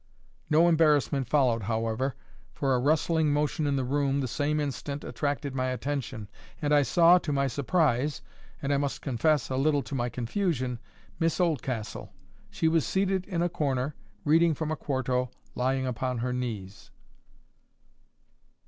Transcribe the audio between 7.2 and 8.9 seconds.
my surprise, and I